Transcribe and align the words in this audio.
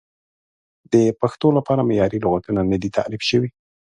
د 0.93 0.93
پښتو 1.21 1.47
لپاره 1.57 1.87
معیاري 1.89 2.19
لغتونه 2.25 2.61
نه 2.71 2.77
دي 2.81 2.89
تعریف 2.97 3.21
شوي. 3.29 3.49